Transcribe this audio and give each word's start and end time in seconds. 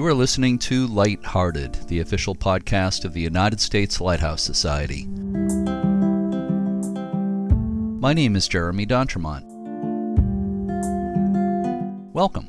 You 0.00 0.06
are 0.06 0.14
listening 0.14 0.58
to 0.60 0.86
Lighthearted, 0.86 1.74
the 1.88 2.00
official 2.00 2.34
podcast 2.34 3.04
of 3.04 3.12
the 3.12 3.20
United 3.20 3.60
States 3.60 4.00
Lighthouse 4.00 4.40
Society. 4.40 5.04
My 8.00 8.14
name 8.14 8.34
is 8.34 8.48
Jeremy 8.48 8.86
D'Entremont. 8.86 9.44
Welcome. 12.14 12.46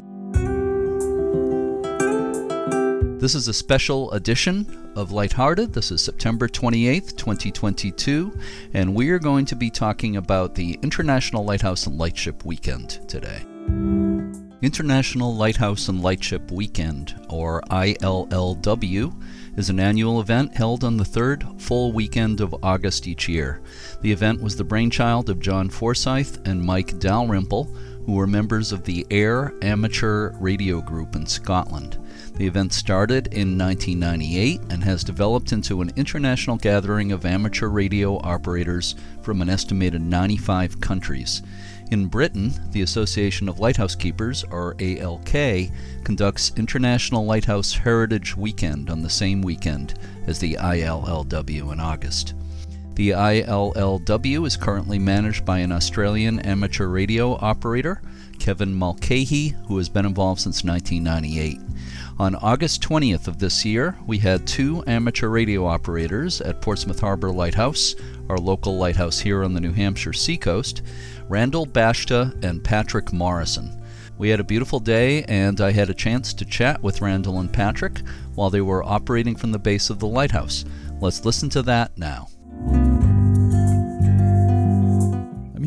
This 3.19 3.35
is 3.35 3.49
a 3.49 3.53
special 3.53 4.09
edition 4.13 4.93
of 4.95 5.11
Lighthearted. 5.11 5.73
This 5.73 5.91
is 5.91 6.01
September 6.01 6.47
28th, 6.47 7.17
2022, 7.17 8.31
and 8.73 8.95
we 8.95 9.09
are 9.09 9.19
going 9.19 9.43
to 9.47 9.57
be 9.57 9.69
talking 9.69 10.15
about 10.15 10.55
the 10.55 10.79
International 10.81 11.43
Lighthouse 11.43 11.85
and 11.85 11.97
Lightship 11.97 12.45
Weekend 12.45 13.01
today. 13.09 13.41
International 14.61 15.35
Lighthouse 15.35 15.87
and 15.87 16.03
Lightship 16.03 16.51
Weekend, 16.51 17.19
or 17.29 17.63
ILLW, 17.71 19.23
is 19.57 19.71
an 19.71 19.79
annual 19.79 20.21
event 20.21 20.55
held 20.55 20.83
on 20.83 20.97
the 20.97 21.05
third 21.05 21.43
full 21.57 21.91
weekend 21.91 22.41
of 22.41 22.55
August 22.61 23.07
each 23.07 23.27
year. 23.27 23.59
The 24.01 24.11
event 24.11 24.39
was 24.39 24.55
the 24.55 24.63
brainchild 24.63 25.31
of 25.31 25.39
John 25.39 25.67
Forsyth 25.67 26.45
and 26.45 26.63
Mike 26.63 26.99
Dalrymple, 26.99 27.63
who 28.05 28.13
were 28.13 28.27
members 28.27 28.71
of 28.71 28.83
the 28.83 29.03
Ayr 29.09 29.55
Amateur 29.63 30.37
Radio 30.39 30.79
Group 30.79 31.15
in 31.15 31.25
Scotland. 31.25 31.97
The 32.35 32.45
event 32.45 32.71
started 32.71 33.27
in 33.27 33.57
1998 33.57 34.61
and 34.69 34.83
has 34.83 35.03
developed 35.03 35.53
into 35.53 35.81
an 35.81 35.91
international 35.95 36.57
gathering 36.57 37.11
of 37.11 37.25
amateur 37.25 37.67
radio 37.67 38.17
operators 38.19 38.93
from 39.23 39.41
an 39.41 39.49
estimated 39.49 40.01
95 40.01 40.79
countries. 40.81 41.41
In 41.91 42.07
Britain, 42.07 42.53
the 42.71 42.83
Association 42.83 43.49
of 43.49 43.59
Lighthouse 43.59 43.95
Keepers, 43.95 44.45
or 44.49 44.75
ALK, 44.75 45.69
conducts 46.05 46.53
International 46.55 47.25
Lighthouse 47.25 47.73
Heritage 47.73 48.37
Weekend 48.37 48.89
on 48.89 49.01
the 49.01 49.09
same 49.09 49.41
weekend 49.41 49.95
as 50.25 50.39
the 50.39 50.53
ILLW 50.53 51.73
in 51.73 51.81
August. 51.81 52.33
The 53.01 53.15
ILLW 53.15 54.45
is 54.45 54.55
currently 54.55 54.99
managed 54.99 55.43
by 55.43 55.57
an 55.57 55.71
Australian 55.71 56.39
amateur 56.41 56.85
radio 56.85 57.35
operator, 57.41 57.99
Kevin 58.37 58.75
Mulcahy, 58.75 59.55
who 59.65 59.79
has 59.79 59.89
been 59.89 60.05
involved 60.05 60.41
since 60.41 60.63
1998. 60.63 61.59
On 62.19 62.35
August 62.35 62.83
20th 62.83 63.27
of 63.27 63.39
this 63.39 63.65
year, 63.65 63.97
we 64.05 64.19
had 64.19 64.45
two 64.45 64.83
amateur 64.85 65.29
radio 65.29 65.65
operators 65.65 66.41
at 66.41 66.61
Portsmouth 66.61 66.99
Harbor 66.99 67.31
Lighthouse, 67.31 67.95
our 68.29 68.37
local 68.37 68.77
lighthouse 68.77 69.17
here 69.17 69.43
on 69.43 69.55
the 69.55 69.61
New 69.61 69.73
Hampshire 69.73 70.13
seacoast, 70.13 70.83
Randall 71.27 71.65
Bashta 71.65 72.31
and 72.43 72.63
Patrick 72.63 73.11
Morrison. 73.11 73.81
We 74.19 74.29
had 74.29 74.39
a 74.39 74.43
beautiful 74.43 74.79
day, 74.79 75.23
and 75.23 75.59
I 75.59 75.71
had 75.71 75.89
a 75.89 75.95
chance 75.95 76.35
to 76.35 76.45
chat 76.45 76.83
with 76.83 77.01
Randall 77.01 77.39
and 77.39 77.51
Patrick 77.51 78.03
while 78.35 78.51
they 78.51 78.61
were 78.61 78.83
operating 78.83 79.35
from 79.35 79.51
the 79.51 79.57
base 79.57 79.89
of 79.89 79.97
the 79.97 80.07
lighthouse. 80.07 80.65
Let's 80.99 81.25
listen 81.25 81.49
to 81.49 81.63
that 81.63 81.97
now. 81.97 82.27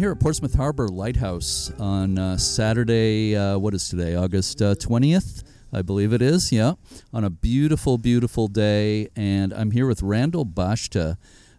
Here 0.05 0.12
at 0.12 0.20
Portsmouth 0.20 0.52
Harbor 0.52 0.86
Lighthouse 0.86 1.72
on 1.78 2.19
uh, 2.19 2.36
Saturday, 2.36 3.34
uh, 3.34 3.56
what 3.56 3.72
is 3.72 3.88
today, 3.88 4.14
August 4.14 4.61
uh, 4.61 4.74
20th? 4.74 5.42
I 5.72 5.80
believe 5.80 6.12
it 6.12 6.20
is, 6.20 6.52
yeah, 6.52 6.74
on 7.14 7.24
a 7.24 7.30
beautiful, 7.30 7.96
beautiful 7.96 8.46
day. 8.48 9.08
And 9.16 9.55
I'm 9.55 9.70
here 9.70 9.86
with 9.86 10.02
Randall 10.02 10.44
Bashta, 10.44 11.16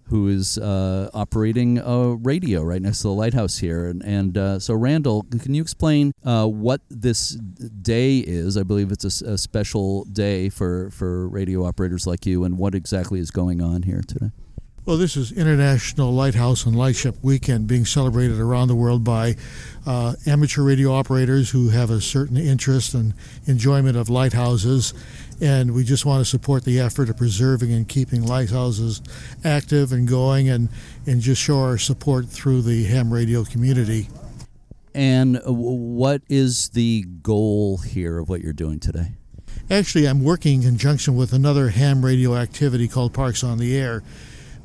who 0.10 0.28
is 0.28 0.60
uh, 0.60 1.10
operating 1.12 1.80
a 1.80 2.18
radio 2.18 2.62
right 2.62 2.84
next 2.84 3.00
to 3.00 3.08
the 3.08 3.14
lighthouse 3.14 3.58
here. 3.58 3.88
And, 3.88 4.04
and 4.04 4.38
uh, 4.38 4.60
so, 4.60 4.76
Randall, 4.76 5.24
can 5.24 5.56
you 5.56 5.64
explain 5.64 6.12
what 6.22 6.82
this 6.88 7.30
day 7.30 8.20
is? 8.20 8.58
I 8.58 8.62
believe 8.62 8.92
it's 8.92 9.22
a, 9.24 9.32
a, 9.32 9.38
special 9.40 10.04
day 10.04 10.50
for, 10.50 10.92
for 10.92 11.28
radio 11.30 11.66
operators 11.66 12.06
like 12.06 12.28
you, 12.28 12.44
and 12.44 12.60
what 12.60 12.76
exactly 12.76 13.20
is 13.20 13.32
going 13.32 13.60
on 13.60 13.82
here 13.82 14.04
today. 14.08 14.30
Well, 14.86 14.98
this 14.98 15.18
is 15.18 15.32
International 15.32 16.14
Lighthouse 16.14 16.64
and 16.68 16.76
Lightship 16.76 17.16
Weekend 17.24 17.66
being 17.66 17.86
celebrated 17.86 18.40
around 18.40 18.68
the 18.68 18.76
world 18.76 19.04
by 19.04 19.36
uh, 19.88 20.14
amateur 20.28 20.62
radio 20.62 20.94
operators 20.94 21.50
who 21.50 21.70
have 21.70 21.90
a 21.90 22.00
certain 22.00 22.38
interest 22.38 22.94
and 22.94 23.16
enjoyment 23.48 23.98
of 23.98 24.10
lighthouses. 24.10 24.94
And 25.42 25.74
we 25.74 25.86
just 25.86 26.06
want 26.06 26.22
to 26.22 26.26
support 26.30 26.66
the 26.66 26.80
effort 26.80 27.10
of 27.10 27.18
preserving 27.18 27.74
and 27.74 27.88
keeping 27.88 28.28
lighthouses 28.28 29.02
active 29.44 29.92
and 29.92 30.08
going 30.08 30.50
and, 30.50 30.70
and 31.08 31.20
just 31.20 31.42
show 31.42 31.62
our 31.62 31.80
support 31.80 32.28
through 32.28 32.62
the 32.62 32.84
ham 32.84 33.12
radio 33.12 33.44
community. 33.44 34.08
And 34.94 35.42
what 35.46 36.22
is 36.30 36.70
the 36.70 37.06
goal 37.24 37.78
here 37.78 38.20
of 38.20 38.30
what 38.30 38.42
you're 38.42 38.54
doing 38.54 38.80
today? 38.80 39.14
Actually, 39.68 40.08
I'm 40.08 40.24
working 40.24 40.62
in 40.62 40.70
conjunction 40.70 41.16
with 41.16 41.34
another 41.34 41.70
ham 41.70 42.06
radio 42.06 42.36
activity 42.36 42.88
called 42.88 43.16
Parks 43.16 43.44
on 43.44 43.58
the 43.58 43.76
Air 43.76 44.04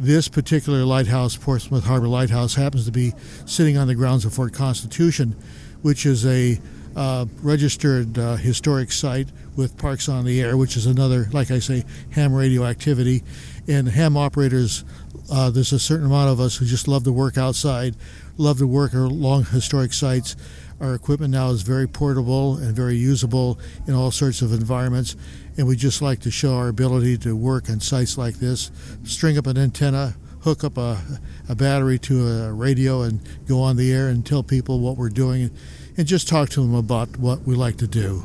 this 0.00 0.28
particular 0.28 0.87
lighthouse, 0.87 1.37
Portsmouth 1.37 1.84
Harbor 1.84 2.09
Lighthouse, 2.09 2.55
happens 2.55 2.87
to 2.87 2.93
be 2.93 3.12
sitting 3.44 3.77
on 3.77 3.87
the 3.87 3.94
grounds 3.94 4.25
of 4.25 4.33
Fort 4.33 4.55
Constitution, 4.55 5.37
which 5.83 6.06
is 6.06 6.25
a 6.25 6.59
uh, 6.97 7.27
registered 7.43 8.19
uh, 8.19 8.37
historic 8.37 8.93
site 8.93 9.28
with 9.56 9.77
Parks 9.77 10.09
on 10.09 10.25
the 10.25 10.41
Air, 10.41 10.56
which 10.56 10.75
is 10.75 10.87
another, 10.87 11.28
like 11.33 11.50
I 11.50 11.59
say, 11.59 11.84
ham 12.12 12.33
radio 12.33 12.65
activity. 12.65 13.22
And 13.69 13.89
ham 13.89 14.16
operators, 14.16 14.84
uh, 15.31 15.50
there's 15.50 15.72
a 15.72 15.78
certain 15.78 16.06
amount 16.06 16.31
of 16.31 16.41
us 16.41 16.56
who 16.56 16.65
just 16.65 16.89
love 16.89 17.05
to 17.05 17.12
work 17.12 17.37
outside, 17.37 17.94
love 18.39 18.56
to 18.59 18.66
work 18.66 18.94
along 18.94 19.44
historic 19.44 19.93
sites. 19.93 20.34
Our 20.80 20.94
equipment 20.94 21.32
now 21.32 21.50
is 21.50 21.62
very 21.62 21.86
portable 21.86 22.56
and 22.56 22.74
very 22.74 22.96
usable 22.96 23.58
in 23.86 23.94
all 23.94 24.10
sorts 24.10 24.41
of 24.41 24.52
environments 24.52 25.16
and 25.60 25.68
we 25.68 25.76
just 25.76 26.00
like 26.00 26.20
to 26.20 26.30
show 26.30 26.54
our 26.54 26.68
ability 26.68 27.18
to 27.18 27.36
work 27.36 27.68
on 27.68 27.80
sites 27.80 28.16
like 28.16 28.36
this, 28.36 28.70
string 29.04 29.36
up 29.36 29.46
an 29.46 29.58
antenna, 29.58 30.14
hook 30.41 30.64
up 30.64 30.78
a, 30.78 30.98
a 31.50 31.54
battery 31.54 31.98
to 31.98 32.26
a 32.26 32.52
radio, 32.52 33.02
and 33.02 33.20
go 33.46 33.60
on 33.60 33.76
the 33.76 33.92
air 33.92 34.08
and 34.08 34.24
tell 34.24 34.42
people 34.42 34.80
what 34.80 34.96
we're 34.96 35.10
doing, 35.10 35.50
and 35.98 36.06
just 36.06 36.28
talk 36.28 36.48
to 36.48 36.60
them 36.62 36.74
about 36.74 37.18
what 37.18 37.42
we 37.42 37.54
like 37.54 37.76
to 37.76 37.86
do. 37.86 38.24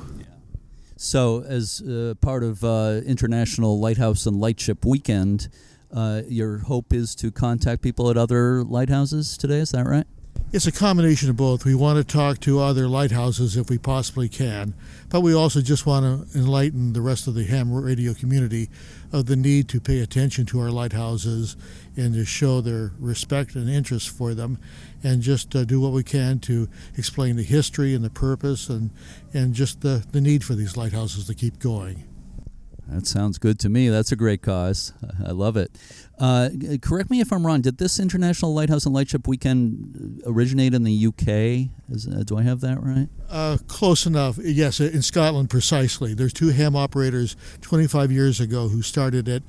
So, 0.95 1.43
as 1.43 1.81
uh, 1.81 2.13
part 2.21 2.43
of 2.43 2.63
uh, 2.63 3.01
International 3.05 3.77
Lighthouse 3.81 4.25
and 4.25 4.39
Lightship 4.39 4.85
Weekend, 4.85 5.49
uh, 5.93 6.21
your 6.29 6.59
hope 6.59 6.93
is 6.93 7.15
to 7.15 7.31
contact 7.31 7.81
people 7.81 8.09
at 8.09 8.15
other 8.15 8.63
lighthouses 8.63 9.37
today. 9.37 9.59
Is 9.59 9.71
that 9.71 9.85
right? 9.85 10.07
It's 10.55 10.67
a 10.67 10.71
combination 10.71 11.29
of 11.29 11.35
both. 11.35 11.65
We 11.65 11.75
want 11.75 11.97
to 11.97 12.03
talk 12.05 12.39
to 12.39 12.61
other 12.61 12.87
lighthouses 12.87 13.57
if 13.57 13.69
we 13.69 13.77
possibly 13.77 14.29
can, 14.29 14.73
but 15.09 15.19
we 15.19 15.33
also 15.33 15.59
just 15.59 15.85
want 15.85 16.31
to 16.31 16.39
enlighten 16.39 16.93
the 16.93 17.01
rest 17.01 17.27
of 17.27 17.33
the 17.33 17.43
ham 17.43 17.73
radio 17.73 18.13
community 18.13 18.69
of 19.11 19.25
the 19.25 19.35
need 19.35 19.67
to 19.67 19.81
pay 19.81 19.99
attention 19.99 20.45
to 20.45 20.61
our 20.61 20.71
lighthouses 20.71 21.57
and 21.97 22.13
to 22.13 22.23
show 22.23 22.61
their 22.61 22.93
respect 22.99 23.55
and 23.55 23.69
interest 23.69 24.09
for 24.09 24.33
them 24.33 24.57
and 25.03 25.21
just 25.21 25.53
uh, 25.57 25.65
do 25.65 25.81
what 25.81 25.91
we 25.91 26.03
can 26.03 26.39
to 26.39 26.69
explain 26.97 27.35
the 27.35 27.43
history 27.43 27.93
and 27.93 28.05
the 28.05 28.09
purpose 28.09 28.69
and, 28.69 28.91
and 29.33 29.55
just 29.55 29.81
the, 29.81 30.05
the 30.13 30.21
need 30.21 30.41
for 30.41 30.55
these 30.55 30.77
lighthouses 30.77 31.27
to 31.27 31.33
keep 31.33 31.59
going. 31.59 32.05
That 32.87 33.07
sounds 33.07 33.39
good 33.39 33.57
to 33.59 33.69
me. 33.69 33.89
That's 33.89 34.11
a 34.11 34.15
great 34.15 34.41
cause. 34.43 34.93
I 35.25 35.31
love 35.31 35.57
it. 35.57 35.71
Uh, 36.19 36.49
correct 36.81 37.09
me 37.09 37.19
if 37.19 37.33
I'm 37.33 37.45
wrong. 37.45 37.61
Did 37.61 37.77
this 37.77 37.99
International 37.99 38.53
Lighthouse 38.53 38.85
and 38.85 38.93
Lightship 38.93 39.27
Weekend 39.27 40.21
originate 40.25 40.73
in 40.73 40.83
the 40.83 41.07
UK? 41.07 41.71
Is, 41.89 42.07
uh, 42.07 42.23
do 42.23 42.37
I 42.37 42.43
have 42.43 42.61
that 42.61 42.81
right? 42.81 43.07
Uh, 43.29 43.57
close 43.67 44.05
enough. 44.05 44.37
Yes, 44.37 44.79
in 44.79 45.01
Scotland 45.01 45.49
precisely. 45.49 46.13
There's 46.13 46.31
two 46.31 46.49
ham 46.49 46.75
operators 46.75 47.35
25 47.61 48.11
years 48.11 48.39
ago 48.39 48.69
who 48.69 48.81
started 48.83 49.27
it, 49.27 49.43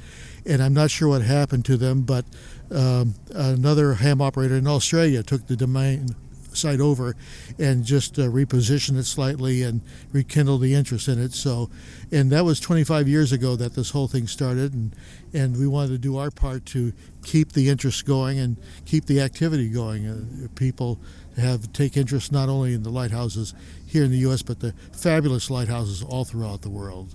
and 0.47 0.63
I'm 0.63 0.75
not 0.75 0.91
sure 0.91 1.09
what 1.09 1.23
happened 1.23 1.67
to 1.67 1.77
them, 1.77 2.03
but 2.03 2.25
um, 2.71 3.15
another 3.31 3.95
ham 3.95 4.23
operator 4.23 4.57
in 4.57 4.67
Australia 4.67 5.23
took 5.23 5.47
the 5.47 5.57
domain 5.57 6.09
site 6.57 6.81
over 6.81 7.15
and 7.59 7.85
just 7.85 8.19
uh, 8.19 8.23
reposition 8.23 8.99
it 8.99 9.05
slightly 9.05 9.63
and 9.63 9.81
rekindle 10.13 10.59
the 10.59 10.75
interest 10.75 11.09
in 11.09 11.21
it. 11.23 11.33
So, 11.33 11.71
and 12.11 12.31
that 12.33 12.45
was 12.45 12.61
25 12.61 13.09
years 13.09 13.33
ago 13.33 13.57
that 13.57 13.75
this 13.75 13.91
whole 13.91 14.09
thing 14.09 14.27
started, 14.27 14.75
and 14.75 14.95
and 15.33 15.59
we 15.59 15.67
wanted 15.67 15.91
to 15.91 15.99
do 15.99 16.17
our 16.17 16.31
part 16.31 16.65
to 16.67 16.93
keep 17.25 17.53
the 17.53 17.69
interest 17.69 18.07
going 18.07 18.39
and 18.39 18.57
keep 18.85 19.07
the 19.07 19.21
activity 19.21 19.69
going. 19.69 20.07
Uh, 20.07 20.49
people 20.55 20.99
have 21.37 21.73
take 21.73 21.97
interest 21.97 22.33
not 22.33 22.49
only 22.49 22.73
in 22.73 22.83
the 22.83 22.91
lighthouses 22.91 23.55
here 23.87 24.05
in 24.05 24.11
the 24.11 24.19
U.S. 24.19 24.43
but 24.43 24.61
the 24.61 24.73
fabulous 24.93 25.51
lighthouses 25.51 26.03
all 26.03 26.25
throughout 26.25 26.63
the 26.63 26.71
world. 26.71 27.15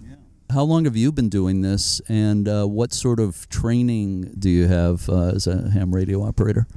How 0.52 0.64
long 0.64 0.84
have 0.84 0.98
you 0.98 1.14
been 1.14 1.30
doing 1.30 1.62
this, 1.62 2.02
and 2.10 2.46
uh, 2.46 2.66
what 2.66 2.92
sort 2.92 3.22
of 3.22 3.48
training 3.48 4.34
do 4.38 4.50
you 4.50 4.68
have 4.68 5.08
uh, 5.08 5.28
as 5.30 5.48
a 5.48 5.70
ham 5.70 5.96
radio 5.96 6.24
operator? 6.24 6.68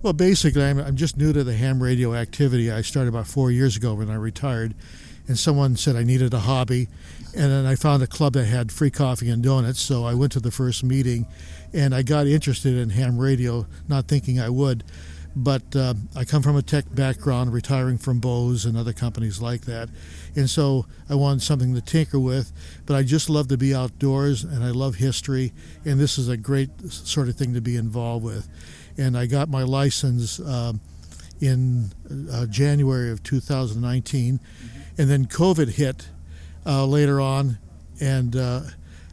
Well, 0.00 0.12
basically, 0.12 0.62
I'm, 0.62 0.78
I'm 0.78 0.96
just 0.96 1.16
new 1.16 1.32
to 1.32 1.42
the 1.42 1.54
ham 1.54 1.82
radio 1.82 2.14
activity. 2.14 2.70
I 2.70 2.82
started 2.82 3.08
about 3.08 3.26
four 3.26 3.50
years 3.50 3.76
ago 3.76 3.94
when 3.94 4.08
I 4.10 4.14
retired, 4.14 4.74
and 5.26 5.36
someone 5.36 5.76
said 5.76 5.96
I 5.96 6.04
needed 6.04 6.32
a 6.32 6.38
hobby. 6.38 6.88
And 7.34 7.50
then 7.50 7.66
I 7.66 7.74
found 7.74 8.02
a 8.02 8.06
club 8.06 8.34
that 8.34 8.44
had 8.44 8.70
free 8.70 8.90
coffee 8.90 9.28
and 9.28 9.42
donuts, 9.42 9.80
so 9.80 10.04
I 10.04 10.14
went 10.14 10.32
to 10.32 10.40
the 10.40 10.50
first 10.50 10.82
meeting 10.84 11.26
and 11.74 11.94
I 11.94 12.02
got 12.02 12.26
interested 12.26 12.74
in 12.78 12.90
ham 12.90 13.18
radio, 13.18 13.66
not 13.88 14.08
thinking 14.08 14.40
I 14.40 14.48
would. 14.48 14.84
but 15.36 15.76
uh, 15.76 15.94
I 16.16 16.24
come 16.24 16.42
from 16.42 16.56
a 16.56 16.62
tech 16.62 16.84
background, 16.94 17.52
retiring 17.52 17.98
from 17.98 18.18
Bose 18.18 18.64
and 18.64 18.76
other 18.76 18.92
companies 18.92 19.40
like 19.40 19.62
that. 19.62 19.88
And 20.34 20.50
so 20.50 20.86
I 21.08 21.14
wanted 21.14 21.42
something 21.42 21.74
to 21.74 21.80
tinker 21.80 22.18
with, 22.18 22.52
but 22.86 22.96
I 22.96 23.02
just 23.02 23.30
love 23.30 23.48
to 23.48 23.56
be 23.56 23.74
outdoors 23.74 24.42
and 24.44 24.64
I 24.64 24.70
love 24.70 24.96
history, 24.96 25.52
and 25.84 26.00
this 26.00 26.18
is 26.18 26.28
a 26.28 26.36
great 26.36 26.70
sort 26.90 27.28
of 27.28 27.36
thing 27.36 27.54
to 27.54 27.60
be 27.60 27.76
involved 27.76 28.24
with. 28.24 28.48
And 28.98 29.16
I 29.16 29.26
got 29.26 29.48
my 29.48 29.62
license 29.62 30.40
uh, 30.40 30.72
in 31.40 31.92
uh, 32.30 32.46
January 32.46 33.10
of 33.10 33.22
2019, 33.22 34.38
mm-hmm. 34.38 35.00
and 35.00 35.08
then 35.10 35.26
COVID 35.26 35.70
hit 35.70 36.08
uh, 36.66 36.84
later 36.84 37.20
on, 37.20 37.58
and 38.00 38.36
uh, 38.36 38.60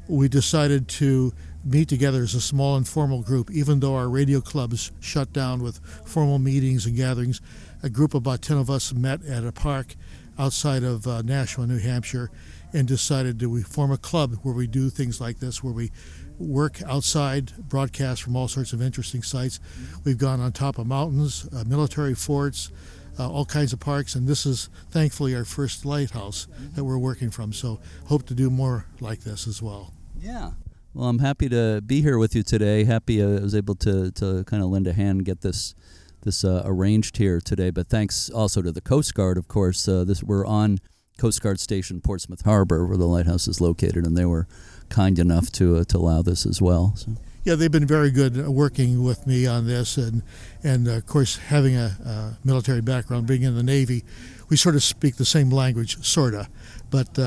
we 0.07 0.27
decided 0.27 0.87
to 0.87 1.33
meet 1.63 1.87
together 1.87 2.21
as 2.21 2.35
a 2.35 2.41
small 2.41 2.77
informal 2.77 3.21
group, 3.21 3.49
even 3.51 3.79
though 3.79 3.95
our 3.95 4.09
radio 4.09 4.39
clubs 4.39 4.91
shut 4.99 5.33
down 5.33 5.63
with 5.63 5.79
formal 6.05 6.37
meetings 6.37 6.85
and 6.85 6.95
gatherings. 6.95 7.41
A 7.85 7.89
group 7.89 8.15
of 8.15 8.23
about 8.23 8.41
10 8.41 8.57
of 8.57 8.67
us 8.67 8.95
met 8.95 9.23
at 9.25 9.45
a 9.45 9.51
park 9.51 9.95
outside 10.39 10.81
of 10.81 11.05
uh, 11.05 11.21
Nashua, 11.21 11.67
New 11.67 11.77
Hampshire, 11.77 12.31
and 12.73 12.87
decided 12.87 13.39
to 13.39 13.47
we 13.47 13.61
form 13.61 13.91
a 13.91 13.97
club 13.97 14.39
where 14.41 14.55
we 14.55 14.65
do 14.65 14.89
things 14.89 15.21
like 15.21 15.37
this, 15.37 15.63
where 15.63 15.71
we 15.71 15.91
work 16.39 16.81
outside, 16.81 17.53
broadcast 17.69 18.23
from 18.23 18.35
all 18.35 18.47
sorts 18.47 18.73
of 18.73 18.81
interesting 18.81 19.21
sites. 19.21 19.59
We've 20.03 20.17
gone 20.17 20.39
on 20.39 20.51
top 20.51 20.79
of 20.79 20.87
mountains, 20.87 21.47
uh, 21.55 21.63
military 21.67 22.15
forts, 22.15 22.71
uh, 23.19 23.29
all 23.29 23.45
kinds 23.45 23.71
of 23.71 23.79
parks, 23.79 24.15
and 24.15 24.27
this 24.27 24.47
is 24.47 24.67
thankfully 24.89 25.35
our 25.35 25.45
first 25.45 25.85
lighthouse 25.85 26.47
that 26.73 26.83
we're 26.83 26.97
working 26.97 27.29
from. 27.29 27.53
So 27.53 27.79
hope 28.07 28.25
to 28.25 28.33
do 28.33 28.49
more 28.49 28.87
like 28.99 29.19
this 29.19 29.45
as 29.47 29.61
well. 29.61 29.93
Yeah. 30.19 30.53
Well, 30.95 31.07
I'm 31.07 31.19
happy 31.19 31.49
to 31.49 31.81
be 31.85 32.01
here 32.01 32.17
with 32.17 32.33
you 32.33 32.41
today. 32.41 32.85
Happy 32.85 33.21
I 33.21 33.27
was 33.27 33.53
able 33.53 33.75
to, 33.75 34.09
to 34.13 34.43
kind 34.45 34.63
of 34.63 34.69
lend 34.69 34.87
a 34.87 34.93
hand 34.93 35.17
and 35.17 35.25
get 35.25 35.41
this 35.41 35.75
this 36.25 36.43
uh, 36.43 36.61
arranged 36.65 37.17
here 37.17 37.39
today. 37.39 37.69
But 37.69 37.87
thanks 37.87 38.29
also 38.29 38.61
to 38.61 38.71
the 38.71 38.81
Coast 38.81 39.13
Guard, 39.13 39.37
of 39.37 39.47
course. 39.47 39.87
Uh, 39.87 40.03
this 40.03 40.21
we're 40.21 40.45
on 40.45 40.79
Coast 41.17 41.41
Guard 41.41 41.59
Station, 41.59 42.01
Portsmouth 42.01 42.41
Harbor, 42.41 42.85
where 42.85 42.97
the 42.97 43.05
lighthouse 43.05 43.47
is 43.47 43.61
located, 43.61 44.05
and 44.05 44.17
they 44.17 44.25
were 44.25 44.47
kind 44.89 45.17
enough 45.17 45.51
to 45.53 45.77
uh, 45.77 45.83
to 45.85 45.97
allow 45.97 46.21
this 46.21 46.45
as 46.45 46.61
well. 46.61 46.93
So. 46.97 47.13
Yeah, 47.45 47.53
they've 47.53 47.71
been 47.71 47.85
very 47.85 48.09
good 48.09 48.47
working 48.47 49.03
with 49.03 49.27
me 49.27 49.45
on 49.45 49.67
this, 49.67 49.97
and 49.97 50.23
and 50.63 50.87
of 50.87 51.05
course 51.05 51.37
having 51.37 51.75
a, 51.75 52.37
military 52.43 52.81
background, 52.81 53.27
being 53.27 53.43
in 53.43 53.55
the 53.55 53.63
Navy, 53.63 54.03
we 54.49 54.57
sort 54.57 54.75
of 54.75 54.83
speak 54.83 55.15
the 55.15 55.25
same 55.25 55.51
language, 55.51 56.03
sorta, 56.03 56.49
but 56.89 57.17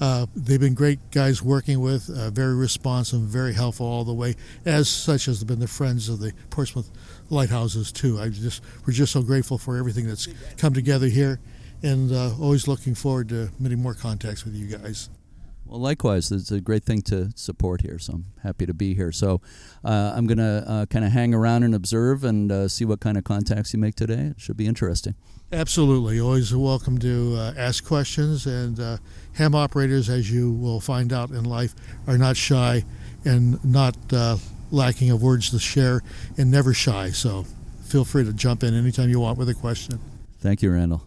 uh, 0.00 0.26
they've 0.34 0.60
been 0.60 0.74
great 0.74 0.98
guys 1.10 1.42
working 1.42 1.80
with, 1.80 2.10
uh, 2.10 2.30
very 2.30 2.54
responsive, 2.54 3.20
very 3.20 3.54
helpful 3.54 3.86
all 3.86 4.04
the 4.04 4.12
way. 4.12 4.34
As 4.64 4.88
such 4.88 5.26
has 5.26 5.42
been 5.44 5.58
the 5.58 5.68
friends 5.68 6.08
of 6.08 6.20
the 6.20 6.32
Portsmouth 6.50 6.90
lighthouses 7.30 7.92
too. 7.92 8.20
I 8.20 8.28
just 8.28 8.62
we're 8.86 8.92
just 8.92 9.12
so 9.12 9.22
grateful 9.22 9.58
for 9.58 9.76
everything 9.76 10.06
that's 10.06 10.28
come 10.56 10.74
together 10.74 11.06
here, 11.06 11.40
and 11.82 12.12
uh, 12.12 12.32
always 12.40 12.68
looking 12.68 12.94
forward 12.94 13.28
to 13.30 13.50
many 13.58 13.74
more 13.74 13.94
contacts 13.94 14.44
with 14.44 14.54
you 14.54 14.66
guys. 14.66 15.08
Well, 15.66 15.80
likewise, 15.80 16.30
it's 16.30 16.52
a 16.52 16.60
great 16.60 16.84
thing 16.84 17.02
to 17.02 17.30
support 17.34 17.80
here, 17.80 17.98
so 17.98 18.14
I'm 18.14 18.24
happy 18.42 18.66
to 18.66 18.74
be 18.74 18.94
here. 18.94 19.10
So 19.10 19.40
uh, 19.84 20.12
I'm 20.14 20.26
going 20.26 20.38
to 20.38 20.64
uh, 20.66 20.86
kind 20.86 21.04
of 21.04 21.10
hang 21.10 21.34
around 21.34 21.64
and 21.64 21.74
observe 21.74 22.22
and 22.22 22.52
uh, 22.52 22.68
see 22.68 22.84
what 22.84 23.00
kind 23.00 23.18
of 23.18 23.24
contacts 23.24 23.72
you 23.72 23.80
make 23.80 23.96
today. 23.96 24.32
It 24.36 24.40
should 24.40 24.56
be 24.56 24.66
interesting. 24.66 25.16
Absolutely. 25.52 26.20
Always 26.20 26.54
welcome 26.54 26.98
to 26.98 27.34
uh, 27.36 27.54
ask 27.56 27.84
questions. 27.84 28.46
And 28.46 28.78
uh, 28.78 28.98
ham 29.34 29.56
operators, 29.56 30.08
as 30.08 30.30
you 30.30 30.52
will 30.52 30.80
find 30.80 31.12
out 31.12 31.30
in 31.30 31.44
life, 31.44 31.74
are 32.06 32.18
not 32.18 32.36
shy 32.36 32.84
and 33.24 33.62
not 33.64 33.96
uh, 34.12 34.36
lacking 34.70 35.10
of 35.10 35.20
words 35.20 35.50
to 35.50 35.58
share 35.58 36.00
and 36.38 36.48
never 36.48 36.74
shy. 36.74 37.10
So 37.10 37.44
feel 37.84 38.04
free 38.04 38.24
to 38.24 38.32
jump 38.32 38.62
in 38.62 38.72
anytime 38.72 39.08
you 39.08 39.18
want 39.18 39.36
with 39.36 39.48
a 39.48 39.54
question. 39.54 39.98
Thank 40.38 40.62
you, 40.62 40.70
Randall. 40.72 41.06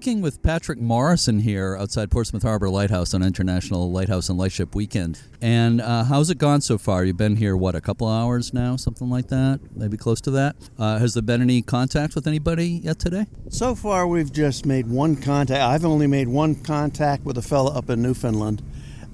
Speaking 0.00 0.22
with 0.22 0.42
Patrick 0.42 0.80
Morrison 0.80 1.40
here 1.40 1.76
outside 1.76 2.10
Portsmouth 2.10 2.42
Harbor 2.42 2.70
Lighthouse 2.70 3.12
on 3.12 3.22
International 3.22 3.92
Lighthouse 3.92 4.30
and 4.30 4.38
Lightship 4.38 4.74
Weekend. 4.74 5.20
And 5.42 5.82
uh, 5.82 6.04
how's 6.04 6.30
it 6.30 6.38
gone 6.38 6.62
so 6.62 6.78
far? 6.78 7.04
You've 7.04 7.18
been 7.18 7.36
here, 7.36 7.54
what, 7.54 7.74
a 7.74 7.82
couple 7.82 8.08
hours 8.08 8.54
now? 8.54 8.76
Something 8.76 9.10
like 9.10 9.28
that? 9.28 9.60
Maybe 9.76 9.98
close 9.98 10.22
to 10.22 10.30
that? 10.30 10.56
Uh, 10.78 10.98
has 10.98 11.12
there 11.12 11.22
been 11.22 11.42
any 11.42 11.60
contact 11.60 12.14
with 12.14 12.26
anybody 12.26 12.80
yet 12.82 12.98
today? 12.98 13.26
So 13.50 13.74
far, 13.74 14.06
we've 14.06 14.32
just 14.32 14.64
made 14.64 14.86
one 14.86 15.16
contact. 15.16 15.60
I've 15.60 15.84
only 15.84 16.06
made 16.06 16.28
one 16.28 16.54
contact 16.54 17.26
with 17.26 17.36
a 17.36 17.42
fellow 17.42 17.70
up 17.70 17.90
in 17.90 18.00
Newfoundland. 18.00 18.62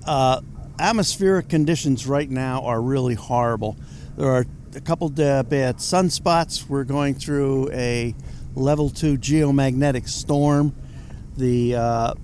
Uh, 0.06 0.40
atmospheric 0.78 1.48
conditions 1.48 2.06
right 2.06 2.30
now 2.30 2.62
are 2.62 2.80
really 2.80 3.14
horrible. 3.16 3.76
There 4.16 4.30
are 4.30 4.46
a 4.76 4.80
couple 4.80 5.08
bad 5.08 5.78
sunspots. 5.78 6.68
We're 6.68 6.84
going 6.84 7.14
through 7.14 7.72
a 7.72 8.14
level 8.56 8.90
two 8.90 9.16
geomagnetic 9.16 10.08
storm. 10.08 10.74
The 11.36 11.76
uh, 11.76 12.14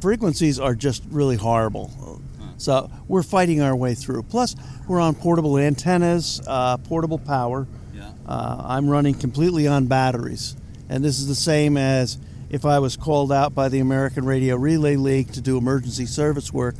frequencies 0.00 0.60
are 0.60 0.74
just 0.74 1.04
really 1.10 1.36
horrible. 1.36 2.20
So 2.58 2.90
we're 3.06 3.22
fighting 3.22 3.60
our 3.60 3.76
way 3.76 3.94
through. 3.94 4.22
Plus, 4.24 4.56
we're 4.88 5.00
on 5.00 5.14
portable 5.14 5.58
antennas, 5.58 6.40
uh, 6.46 6.78
portable 6.78 7.18
power. 7.18 7.66
Yeah. 7.94 8.12
Uh, 8.26 8.62
I'm 8.64 8.88
running 8.88 9.14
completely 9.14 9.66
on 9.66 9.86
batteries. 9.86 10.56
And 10.88 11.04
this 11.04 11.18
is 11.18 11.28
the 11.28 11.34
same 11.34 11.76
as 11.76 12.18
if 12.48 12.64
I 12.64 12.78
was 12.78 12.96
called 12.96 13.32
out 13.32 13.54
by 13.54 13.68
the 13.68 13.80
American 13.80 14.24
Radio 14.24 14.56
Relay 14.56 14.96
League 14.96 15.32
to 15.32 15.40
do 15.40 15.58
emergency 15.58 16.06
service 16.06 16.52
work, 16.52 16.76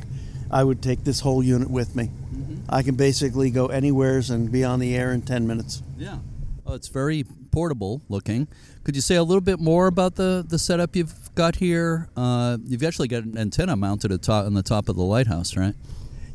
I 0.49 0.63
would 0.63 0.81
take 0.81 1.03
this 1.03 1.19
whole 1.19 1.43
unit 1.43 1.69
with 1.69 1.95
me. 1.95 2.05
Mm-hmm. 2.05 2.55
I 2.69 2.83
can 2.83 2.95
basically 2.95 3.51
go 3.51 3.67
anywheres 3.67 4.29
and 4.29 4.51
be 4.51 4.63
on 4.63 4.79
the 4.79 4.95
air 4.95 5.11
in 5.11 5.21
10 5.21 5.45
minutes. 5.45 5.83
Yeah. 5.97 6.19
Oh, 6.65 6.73
it's 6.73 6.87
very 6.87 7.25
portable 7.51 8.01
looking. 8.09 8.47
Could 8.83 8.95
you 8.95 9.01
say 9.01 9.15
a 9.15 9.23
little 9.23 9.41
bit 9.41 9.59
more 9.59 9.87
about 9.87 10.15
the, 10.15 10.45
the 10.47 10.59
setup 10.59 10.95
you've 10.95 11.33
got 11.35 11.57
here? 11.57 12.09
Uh, 12.15 12.57
you've 12.63 12.83
actually 12.83 13.07
got 13.07 13.23
an 13.23 13.37
antenna 13.37 13.75
mounted 13.75 14.11
atop, 14.11 14.45
on 14.45 14.53
the 14.53 14.63
top 14.63 14.89
of 14.89 14.95
the 14.95 15.03
lighthouse, 15.03 15.57
right? 15.57 15.75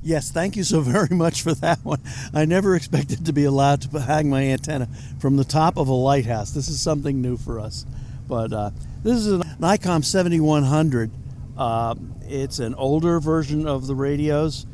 Yes, 0.03 0.31
thank 0.32 0.56
you 0.56 0.64
so 0.64 0.81
very 0.82 1.14
much 1.14 1.43
for 1.43 1.55
that 1.55 1.85
one. 1.85 2.00
I 2.35 2.44
never 2.44 2.75
expected 2.75 3.26
to 3.26 3.32
be 3.32 3.44
allowed 3.44 3.82
to 3.82 4.00
hang 4.00 4.29
my 4.29 4.43
antenna 4.44 4.88
from 5.19 5.37
the 5.37 5.44
top 5.44 5.76
of 5.76 5.88
a 5.88 5.94
lighthouse. 5.94 6.50
This 6.50 6.69
is 6.69 6.81
something 6.81 7.23
new 7.23 7.37
for 7.37 7.61
us. 7.61 7.87
But 8.29 8.53
uh, 8.53 8.70
this 9.03 9.19
is 9.19 9.26
an 9.29 9.43
ICOM 9.61 10.05
7100. 10.05 11.11
Uh, 11.56 11.94
it's 12.22 12.58
an 12.58 12.75
older 12.75 13.20
version 13.20 13.67
of 13.67 13.87
the 13.87 13.94
radios. 13.94 14.67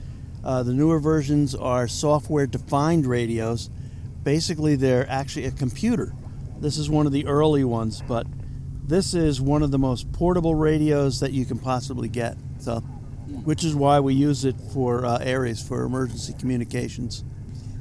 Uh, 0.44 0.62
the 0.62 0.72
newer 0.72 0.98
versions 0.98 1.54
are 1.54 1.88
software 1.88 2.46
defined 2.46 3.04
radios. 3.06 3.68
Basically, 4.22 4.76
they're 4.76 5.08
actually 5.08 5.46
a 5.46 5.50
computer 5.50 6.12
this 6.60 6.78
is 6.78 6.90
one 6.90 7.06
of 7.06 7.12
the 7.12 7.26
early 7.26 7.64
ones, 7.64 8.02
but 8.06 8.26
this 8.86 9.14
is 9.14 9.40
one 9.40 9.62
of 9.62 9.70
the 9.70 9.78
most 9.78 10.10
portable 10.12 10.54
radios 10.54 11.20
that 11.20 11.32
you 11.32 11.44
can 11.44 11.58
possibly 11.58 12.08
get. 12.08 12.36
So, 12.58 12.80
which 13.44 13.64
is 13.64 13.74
why 13.74 14.00
we 14.00 14.14
use 14.14 14.44
it 14.44 14.56
for 14.72 15.04
uh, 15.04 15.18
areas 15.18 15.62
for 15.62 15.82
emergency 15.84 16.34
communications. 16.38 17.22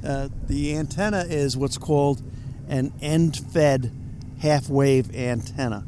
Uh, 0.06 0.28
the 0.46 0.76
antenna 0.76 1.24
is 1.28 1.56
what's 1.56 1.78
called 1.78 2.22
an 2.68 2.92
end-fed 3.00 3.90
half-wave 4.40 5.14
antenna. 5.16 5.84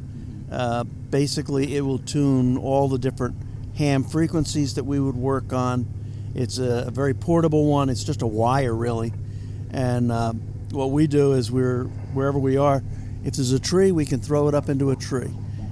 Uh, 0.51 0.85
basically, 0.85 1.77
it 1.77 1.83
will 1.83 1.99
tune 1.99 2.57
all 2.57 2.89
the 2.89 2.99
different 2.99 3.37
ham 3.77 4.03
frequencies 4.03 4.75
that 4.75 4.85
we 4.85 4.99
would 4.99 5.17
work 5.17 5.53
on. 5.53 5.87
It's 6.35 6.59
a, 6.59 6.87
a 6.89 6.91
very 6.91 7.15
portable 7.15 7.67
one. 7.67 7.89
It's 7.89 8.05
just 8.05 8.23
a 8.23 8.27
wire, 8.27 8.75
really, 8.75 9.13
and 9.71 10.11
uh, 10.11 10.33
what 10.73 10.91
we 10.91 11.07
do 11.07 11.35
is 11.35 11.53
we're 11.53 11.89
wherever 12.15 12.39
we 12.39 12.57
are, 12.57 12.83
if 13.25 13.35
there's 13.35 13.53
a 13.53 13.61
tree, 13.61 13.93
we 13.93 14.05
can 14.05 14.21
throw 14.21 14.49
it 14.49 14.55
up 14.55 14.69
into 14.69 14.91
a 14.91 14.97
tree. 14.97 15.31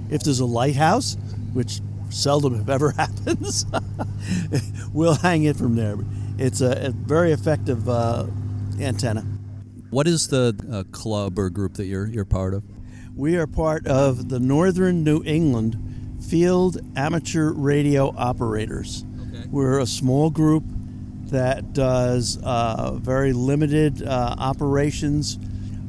If 0.09 0.23
there's 0.23 0.39
a 0.39 0.45
lighthouse, 0.45 1.17
which 1.53 1.81
seldom 2.09 2.59
if 2.59 2.69
ever 2.69 2.91
happens, 2.97 3.65
we'll 4.93 5.15
hang 5.15 5.43
it 5.43 5.55
from 5.55 5.75
there. 5.75 5.97
It's 6.37 6.61
a, 6.61 6.87
a 6.87 6.89
very 6.91 7.31
effective 7.31 7.87
uh, 7.89 8.27
antenna. 8.79 9.21
What 9.89 10.07
is 10.07 10.27
the 10.27 10.55
uh, 10.71 10.83
club 10.91 11.39
or 11.39 11.49
group 11.49 11.73
that 11.75 11.85
you're 11.85 12.07
you're 12.07 12.25
part 12.25 12.53
of? 12.53 12.63
We 13.15 13.35
are 13.37 13.47
part 13.47 13.87
of 13.87 14.29
the 14.29 14.39
Northern 14.39 15.03
New 15.03 15.23
England 15.25 15.77
Field 16.29 16.77
Amateur 16.95 17.51
Radio 17.51 18.13
Operators. 18.15 19.03
Okay. 19.29 19.47
We're 19.49 19.79
a 19.79 19.85
small 19.85 20.29
group 20.29 20.63
that 21.31 21.73
does 21.73 22.39
uh, 22.43 22.93
very 22.93 23.33
limited 23.33 24.03
uh, 24.03 24.35
operations, 24.37 25.37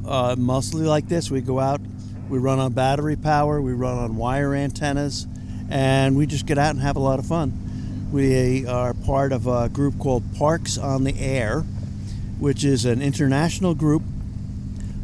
uh, 0.07 0.37
mostly 0.38 0.87
like 0.87 1.09
this. 1.09 1.30
We 1.30 1.40
go 1.40 1.59
out, 1.59 1.80
we 2.28 2.38
run 2.38 2.59
on 2.59 2.73
battery 2.73 3.16
power, 3.16 3.61
we 3.61 3.73
run 3.73 3.99
on 3.99 4.16
wire 4.16 4.54
antennas, 4.54 5.26
and 5.71 6.16
we 6.16 6.26
just 6.26 6.47
get 6.47 6.59
out 6.59 6.71
and 6.71 6.80
have 6.80 6.97
a 6.97 7.00
lot 7.00 7.19
of 7.19 7.26
fun. 7.26 8.09
We 8.12 8.66
are 8.66 8.92
part 8.95 9.33
of 9.33 9.47
a 9.47 9.69
group 9.69 9.99
called 9.99 10.25
Parks 10.37 10.78
on 10.78 11.04
the 11.04 11.19
Air, 11.19 11.61
which 12.38 12.64
is 12.64 12.85
an 12.85 13.02
international 13.02 13.75
group 13.75 14.02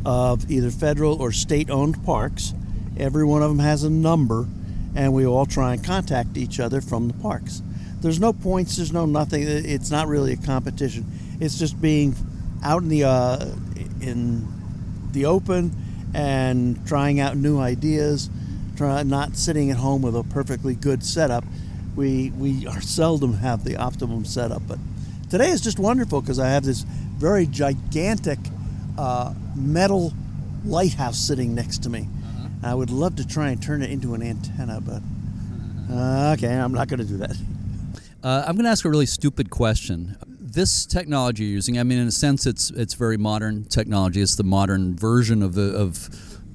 of 0.04 0.50
either 0.50 0.70
federal 0.70 1.20
or 1.20 1.32
state 1.32 1.70
owned 1.70 2.04
parks. 2.04 2.52
Every 2.96 3.24
one 3.24 3.42
of 3.42 3.50
them 3.50 3.58
has 3.58 3.84
a 3.84 3.90
number, 3.90 4.46
and 4.94 5.12
we 5.12 5.26
all 5.26 5.46
try 5.46 5.74
and 5.74 5.84
contact 5.84 6.36
each 6.36 6.58
other 6.58 6.80
from 6.80 7.08
the 7.08 7.14
parks. 7.14 7.62
There's 8.00 8.20
no 8.20 8.32
points, 8.32 8.76
there's 8.76 8.92
no 8.92 9.06
nothing. 9.06 9.42
It's 9.42 9.90
not 9.90 10.08
really 10.08 10.32
a 10.32 10.36
competition. 10.36 11.06
It's 11.40 11.58
just 11.58 11.80
being 11.80 12.14
out 12.62 12.82
in 12.82 12.88
the 12.88 13.04
uh, 13.04 13.46
in 14.00 14.46
the 15.16 15.24
open 15.24 15.72
and 16.14 16.86
trying 16.86 17.18
out 17.20 17.36
new 17.36 17.58
ideas. 17.58 18.28
Try 18.76 19.02
not 19.02 19.34
sitting 19.34 19.70
at 19.70 19.78
home 19.78 20.02
with 20.02 20.14
a 20.14 20.22
perfectly 20.22 20.74
good 20.74 21.02
setup. 21.02 21.42
We 21.96 22.30
we 22.30 22.66
are 22.66 22.80
seldom 22.98 23.34
have 23.38 23.64
the 23.64 23.76
optimum 23.76 24.24
setup, 24.26 24.62
but 24.68 24.78
today 25.30 25.48
is 25.48 25.62
just 25.62 25.78
wonderful 25.78 26.20
because 26.20 26.38
I 26.38 26.48
have 26.48 26.64
this 26.64 26.82
very 27.16 27.46
gigantic 27.46 28.38
uh, 28.98 29.32
metal 29.54 30.12
lighthouse 30.64 31.18
sitting 31.18 31.54
next 31.54 31.82
to 31.84 31.90
me. 31.90 32.00
Uh-huh. 32.00 32.48
I 32.62 32.74
would 32.74 32.90
love 32.90 33.16
to 33.16 33.26
try 33.26 33.48
and 33.48 33.62
turn 33.62 33.80
it 33.82 33.90
into 33.90 34.12
an 34.12 34.22
antenna, 34.22 34.82
but 34.82 35.00
uh, 35.90 36.34
okay, 36.36 36.54
I'm 36.54 36.74
not 36.74 36.88
going 36.88 37.00
to 37.00 37.06
do 37.06 37.16
that. 37.18 37.36
Uh, 38.22 38.44
I'm 38.46 38.56
going 38.56 38.64
to 38.64 38.70
ask 38.70 38.84
a 38.84 38.90
really 38.90 39.06
stupid 39.06 39.48
question. 39.48 40.16
This 40.56 40.86
technology 40.86 41.44
you're 41.44 41.52
using, 41.52 41.78
I 41.78 41.82
mean, 41.82 41.98
in 41.98 42.08
a 42.08 42.10
sense, 42.10 42.46
it's 42.46 42.70
it's 42.70 42.94
very 42.94 43.18
modern 43.18 43.66
technology. 43.66 44.22
It's 44.22 44.36
the 44.36 44.42
modern 44.42 44.96
version 44.96 45.42
of 45.42 45.52
the 45.52 45.76
of 45.76 46.08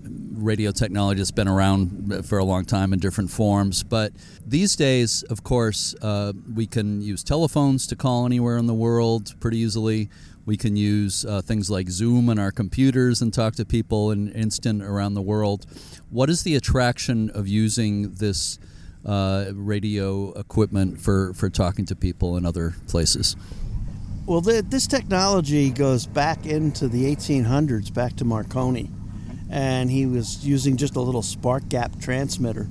radio 0.04 0.72
technology 0.72 1.20
that's 1.20 1.30
been 1.30 1.48
around 1.48 2.26
for 2.26 2.40
a 2.40 2.44
long 2.44 2.66
time 2.66 2.94
in 2.94 3.00
different 3.00 3.30
forms. 3.30 3.84
But 3.84 4.14
these 4.44 4.76
days, 4.76 5.22
of 5.30 5.44
course, 5.44 5.94
uh, 6.02 6.34
we 6.52 6.66
can 6.66 7.04
use 7.04 7.24
telephones 7.24 7.86
to 7.86 7.96
call 7.96 8.26
anywhere 8.26 8.58
in 8.58 8.66
the 8.66 8.74
world 8.74 9.40
pretty 9.40 9.60
easily. 9.60 10.10
We 10.48 10.58
can 10.58 10.76
use 10.76 11.24
uh, 11.24 11.44
things 11.44 11.70
like 11.70 11.88
Zoom 11.88 12.28
on 12.28 12.40
our 12.40 12.52
computers 12.52 13.22
and 13.22 13.32
talk 13.32 13.54
to 13.58 13.66
people 13.66 14.10
in 14.10 14.32
instant 14.32 14.82
around 14.82 15.14
the 15.14 15.22
world. 15.22 15.68
What 16.10 16.28
is 16.32 16.42
the 16.42 16.56
attraction 16.56 17.30
of 17.30 17.48
using 17.48 18.16
this 18.16 18.58
uh, 19.06 19.52
radio 19.54 20.32
equipment 20.32 21.00
for, 21.00 21.36
for 21.36 21.52
talking 21.52 21.86
to 21.86 21.96
people 21.96 22.36
in 22.36 22.48
other 22.48 22.74
places? 22.88 23.36
Well, 24.28 24.42
the, 24.42 24.62
this 24.62 24.86
technology 24.86 25.72
goes 25.72 26.06
back 26.06 26.46
into 26.46 26.88
the 26.88 27.14
1800s, 27.14 27.92
back 27.92 28.18
to 28.18 28.26
Marconi, 28.26 28.92
and 29.50 29.90
he 29.90 30.06
was 30.06 30.46
using 30.46 30.78
just 30.78 30.96
a 30.96 31.02
little 31.02 31.24
spark 31.24 31.68
gap 31.70 32.00
transmitter. 32.00 32.68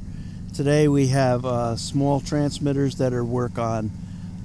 Today 0.54 0.86
we 0.86 1.08
have 1.08 1.44
uh, 1.44 1.74
small 1.74 2.20
transmitters 2.20 2.96
that 2.96 3.12
are 3.12 3.24
work 3.24 3.58
on 3.58 3.90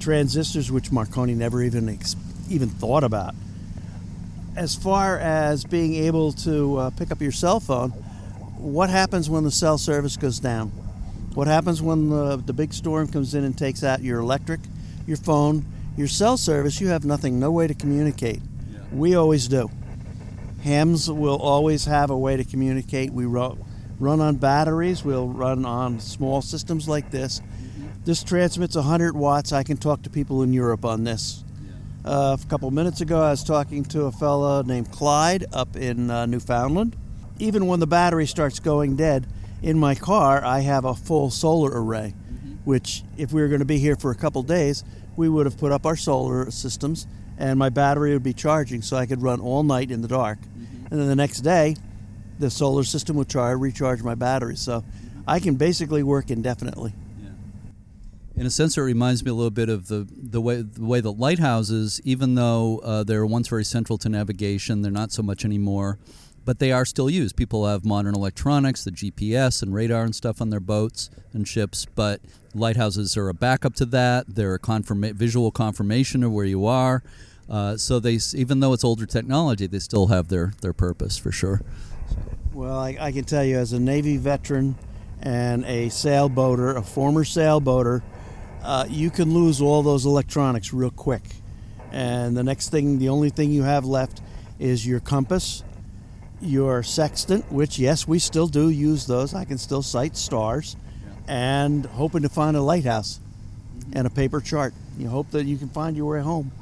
transistors, 0.00 0.72
which 0.72 0.90
Marconi 0.90 1.34
never 1.34 1.62
even 1.62 1.88
ex- 1.88 2.16
even 2.50 2.68
thought 2.68 3.04
about. 3.04 3.36
As 4.56 4.74
far 4.74 5.16
as 5.16 5.64
being 5.64 5.94
able 5.94 6.32
to 6.32 6.76
uh, 6.76 6.90
pick 6.90 7.12
up 7.12 7.20
your 7.22 7.32
cell 7.32 7.60
phone, 7.60 7.90
what 8.58 8.90
happens 8.90 9.30
when 9.30 9.44
the 9.44 9.52
cell 9.52 9.78
service 9.78 10.16
goes 10.16 10.40
down? 10.40 10.70
What 11.34 11.46
happens 11.46 11.80
when 11.80 12.10
the, 12.10 12.36
the 12.36 12.52
big 12.52 12.72
storm 12.72 13.06
comes 13.06 13.32
in 13.36 13.44
and 13.44 13.56
takes 13.56 13.84
out 13.84 14.02
your 14.02 14.18
electric, 14.18 14.58
your 15.06 15.18
phone, 15.18 15.64
your 15.96 16.08
cell 16.08 16.36
service? 16.36 16.80
You 16.80 16.88
have 16.88 17.04
nothing, 17.04 17.38
no 17.38 17.50
way 17.50 17.66
to 17.66 17.74
communicate. 17.74 18.40
Yeah. 18.70 18.78
We 18.92 19.14
always 19.14 19.48
do. 19.48 19.70
Hams 20.62 21.10
will 21.10 21.38
always 21.38 21.84
have 21.84 22.10
a 22.10 22.18
way 22.18 22.36
to 22.36 22.44
communicate. 22.44 23.12
We 23.12 23.24
run, 23.24 23.58
on 24.00 24.36
batteries, 24.36 25.04
we'll 25.04 25.28
run 25.28 25.64
on 25.64 26.00
small 26.00 26.42
systems 26.42 26.88
like 26.88 27.10
this. 27.10 27.40
Mm-hmm. 27.40 27.86
This 28.04 28.24
transmits 28.24 28.74
100 28.76 29.16
watts. 29.16 29.52
I 29.52 29.62
can 29.62 29.76
talk 29.76 30.02
to 30.02 30.10
people 30.10 30.42
in 30.42 30.52
Europe 30.52 30.84
on 30.84 31.04
this. 31.04 31.44
Uh, 32.04 32.36
a 32.40 32.46
couple 32.48 32.70
minutes 32.70 33.00
ago, 33.00 33.20
I 33.20 33.30
was 33.30 33.42
talking 33.42 33.84
to 33.86 34.04
a 34.04 34.12
fellow 34.12 34.62
named 34.62 34.92
Clyde 34.92 35.46
up 35.52 35.76
in 35.76 36.10
uh, 36.10 36.26
Newfoundland. 36.26 36.94
Even 37.38 37.66
when 37.66 37.80
the 37.80 37.86
battery 37.86 38.26
starts 38.26 38.60
going 38.60 38.96
dead, 38.96 39.26
in 39.62 39.78
my 39.78 39.94
car, 39.94 40.44
I 40.44 40.60
have 40.60 40.84
a 40.84 40.94
full 40.94 41.30
solar 41.30 41.70
array. 41.72 42.14
Which, 42.66 43.02
if 43.16 43.32
we 43.32 43.40
were 43.40 43.48
going 43.48 43.60
to 43.60 43.64
be 43.64 43.78
here 43.78 43.96
for 43.96 44.10
a 44.10 44.14
couple 44.14 44.42
days, 44.42 44.84
we 45.16 45.28
would 45.28 45.46
have 45.46 45.56
put 45.56 45.72
up 45.72 45.86
our 45.86 45.96
solar 45.96 46.50
systems 46.50 47.06
and 47.38 47.58
my 47.58 47.70
battery 47.70 48.12
would 48.12 48.22
be 48.22 48.34
charging 48.34 48.82
so 48.82 48.96
I 48.96 49.06
could 49.06 49.22
run 49.22 49.40
all 49.40 49.62
night 49.62 49.90
in 49.90 50.02
the 50.02 50.08
dark. 50.08 50.38
Mm-hmm. 50.40 50.86
And 50.90 51.00
then 51.00 51.08
the 51.08 51.16
next 51.16 51.40
day, 51.40 51.76
the 52.38 52.50
solar 52.50 52.84
system 52.84 53.16
would 53.16 53.28
try 53.28 53.50
recharge 53.52 54.02
my 54.02 54.14
battery. 54.14 54.56
So 54.56 54.80
mm-hmm. 54.80 55.20
I 55.26 55.40
can 55.40 55.54
basically 55.54 56.02
work 56.02 56.30
indefinitely 56.30 56.92
in 58.36 58.44
a 58.44 58.50
sense, 58.50 58.76
it 58.76 58.82
reminds 58.82 59.24
me 59.24 59.30
a 59.30 59.34
little 59.34 59.50
bit 59.50 59.70
of 59.70 59.88
the 59.88 60.06
the 60.10 60.40
way 60.40 60.60
the 60.60 60.84
way 60.84 61.00
the 61.00 61.12
lighthouses, 61.12 62.00
even 62.04 62.34
though 62.34 62.78
uh, 62.84 63.02
they're 63.02 63.24
once 63.24 63.48
very 63.48 63.64
central 63.64 63.96
to 63.98 64.08
navigation, 64.08 64.82
they're 64.82 64.92
not 64.92 65.10
so 65.10 65.22
much 65.22 65.44
anymore. 65.44 65.98
But 66.46 66.58
they 66.58 66.72
are 66.72 66.86
still 66.86 67.10
used. 67.10 67.36
People 67.36 67.66
have 67.66 67.84
modern 67.84 68.14
electronics, 68.14 68.84
the 68.84 68.90
GPS 68.90 69.62
and 69.62 69.74
radar 69.74 70.04
and 70.04 70.14
stuff 70.14 70.40
on 70.40 70.48
their 70.48 70.60
boats 70.60 71.10
and 71.34 71.46
ships. 71.46 71.86
But 71.94 72.22
lighthouses 72.54 73.14
are 73.18 73.28
a 73.28 73.34
backup 73.34 73.74
to 73.74 73.84
that. 73.86 74.34
They're 74.34 74.54
a 74.54 74.58
confirma- 74.58 75.12
visual 75.12 75.50
confirmation 75.50 76.22
of 76.24 76.32
where 76.32 76.46
you 76.46 76.64
are. 76.64 77.02
Uh, 77.50 77.76
so 77.76 78.00
they, 78.00 78.18
even 78.34 78.60
though 78.60 78.72
it's 78.72 78.84
older 78.84 79.04
technology, 79.04 79.66
they 79.66 79.78
still 79.78 80.06
have 80.06 80.28
their 80.28 80.54
their 80.62 80.72
purpose 80.72 81.18
for 81.18 81.30
sure. 81.30 81.60
Well, 82.54 82.78
I, 82.78 82.96
I 82.98 83.12
can 83.12 83.24
tell 83.24 83.44
you, 83.44 83.58
as 83.58 83.74
a 83.74 83.78
Navy 83.78 84.16
veteran 84.16 84.78
and 85.20 85.64
a 85.66 85.88
sailboater, 85.88 86.74
a 86.76 86.82
former 86.82 87.24
sailboater 87.24 88.02
uh, 88.66 88.84
you 88.88 89.10
can 89.10 89.32
lose 89.32 89.60
all 89.60 89.80
those 89.84 90.04
electronics 90.04 90.72
real 90.72 90.90
quick. 90.90 91.22
And 91.92 92.36
the 92.36 92.42
next 92.42 92.70
thing, 92.70 92.98
the 92.98 93.08
only 93.08 93.30
thing 93.30 93.52
you 93.52 93.62
have 93.62 93.84
left 93.84 94.20
is 94.58 94.84
your 94.84 94.98
compass, 94.98 95.62
your 96.40 96.82
sextant, 96.82 97.50
which, 97.50 97.78
yes, 97.78 98.06
we 98.06 98.18
still 98.18 98.46
do 98.46 98.68
use 98.68 99.06
those. 99.06 99.34
I 99.34 99.44
can 99.44 99.58
still 99.58 99.82
sight 99.82 100.16
stars, 100.16 100.76
and 101.26 101.86
hoping 101.86 102.22
to 102.22 102.28
find 102.28 102.56
a 102.56 102.62
lighthouse 102.62 103.20
and 103.92 104.06
a 104.06 104.10
paper 104.10 104.40
chart. 104.40 104.74
You 104.98 105.08
hope 105.08 105.30
that 105.30 105.44
you 105.46 105.56
can 105.56 105.68
find 105.68 105.96
your 105.96 106.16
way 106.16 106.22
home. 106.22 106.52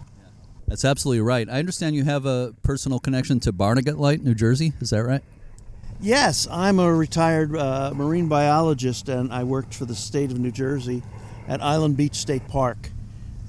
That's 0.66 0.84
absolutely 0.84 1.20
right. 1.20 1.48
I 1.48 1.58
understand 1.58 1.94
you 1.94 2.04
have 2.04 2.24
a 2.24 2.54
personal 2.62 2.98
connection 2.98 3.38
to 3.40 3.52
Barnegat 3.52 3.98
Light, 3.98 4.22
New 4.22 4.34
Jersey. 4.34 4.72
Is 4.80 4.90
that 4.90 5.04
right? 5.04 5.22
Yes, 6.00 6.48
I'm 6.50 6.78
a 6.78 6.92
retired 6.92 7.54
uh, 7.54 7.92
marine 7.94 8.28
biologist, 8.28 9.08
and 9.08 9.32
I 9.32 9.44
worked 9.44 9.74
for 9.74 9.84
the 9.84 9.94
state 9.94 10.30
of 10.30 10.38
New 10.38 10.50
Jersey 10.50 11.02
at 11.46 11.62
Island 11.62 11.96
Beach 11.96 12.16
State 12.16 12.48
Park, 12.48 12.90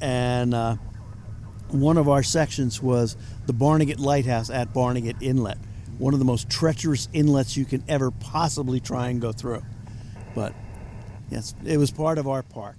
and 0.02 0.54
uh, 0.54 0.76
one 1.70 1.98
of 1.98 2.08
our 2.08 2.22
sections 2.22 2.82
was 2.82 3.18
the 3.46 3.54
Barnegat 3.54 4.00
Lighthouse 4.00 4.50
at 4.50 4.74
Barnegat 4.74 5.16
Inlet, 5.22 5.58
one 5.98 6.14
of 6.14 6.20
the 6.20 6.26
most 6.26 6.50
treacherous 6.50 7.08
inlets 7.14 7.56
you 7.56 7.66
can 7.66 7.84
ever 7.88 8.12
possibly 8.12 8.80
try 8.80 9.10
and 9.10 9.22
go 9.22 9.32
through. 9.32 9.64
But 10.34 10.54
yes, 11.30 11.56
it 11.66 11.78
was 11.78 11.92
part 11.92 12.18
of 12.18 12.28
our 12.28 12.44
park. 12.44 12.78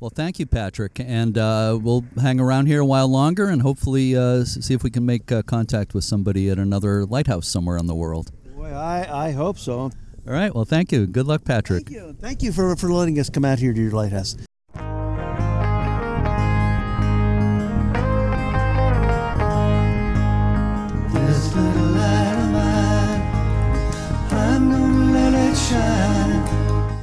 Well, 0.00 0.10
thank 0.10 0.40
you, 0.40 0.46
Patrick, 0.46 0.98
and 0.98 1.38
uh, 1.38 1.78
we'll 1.80 2.04
hang 2.20 2.40
around 2.40 2.66
here 2.66 2.80
a 2.80 2.84
while 2.84 3.06
longer 3.06 3.48
and 3.48 3.62
hopefully 3.62 4.16
uh, 4.16 4.42
see 4.44 4.74
if 4.74 4.82
we 4.82 4.90
can 4.90 5.06
make 5.06 5.30
uh, 5.30 5.42
contact 5.42 5.94
with 5.94 6.02
somebody 6.02 6.50
at 6.50 6.58
another 6.58 7.06
lighthouse 7.06 7.46
somewhere 7.46 7.76
in 7.76 7.86
the 7.86 7.94
world. 7.94 8.32
Boy, 8.56 8.72
I, 8.72 9.28
I 9.28 9.30
hope 9.30 9.58
so. 9.58 9.78
All 9.78 9.92
right. 10.26 10.52
Well, 10.52 10.64
thank 10.64 10.90
you. 10.90 11.06
Good 11.06 11.26
luck, 11.26 11.44
Patrick. 11.44 11.86
Thank 11.88 11.96
you. 11.96 12.16
Thank 12.18 12.42
you 12.42 12.50
for, 12.52 12.74
for 12.74 12.92
letting 12.92 13.18
us 13.20 13.30
come 13.30 13.44
out 13.44 13.60
here 13.60 13.72
to 13.72 13.80
your 13.80 13.92
lighthouse. 13.92 14.36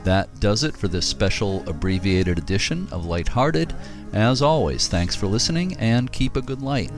That 0.03 0.29
does 0.39 0.63
it 0.63 0.75
for 0.75 0.87
this 0.87 1.05
special 1.05 1.63
abbreviated 1.67 2.37
edition 2.37 2.87
of 2.91 3.05
Lighthearted. 3.05 3.75
As 4.13 4.41
always, 4.41 4.87
thanks 4.87 5.15
for 5.15 5.27
listening 5.27 5.77
and 5.77 6.11
keep 6.11 6.35
a 6.35 6.41
good 6.41 6.61
light. 6.61 6.89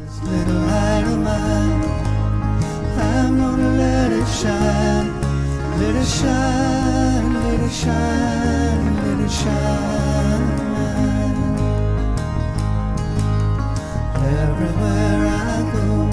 Everywhere 14.24 15.28
I 15.28 15.72
go, 15.74 16.10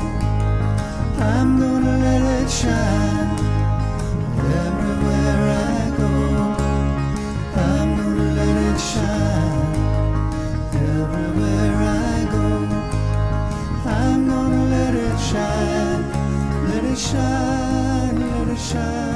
I'm 1.22 1.60
gonna 1.60 1.98
let 1.98 2.42
it 2.42 2.50
shine. 2.50 3.57
sunshine. 18.68 19.07